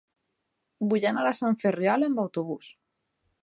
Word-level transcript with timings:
Vull 0.93 1.05
anar 1.09 1.25
a 1.31 1.33
Sant 1.41 1.59
Ferriol 1.65 2.07
amb 2.09 2.23
autobús. 2.25 2.73